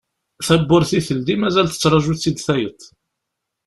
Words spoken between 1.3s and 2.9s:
mazal tettraju-tt-id tayeḍ.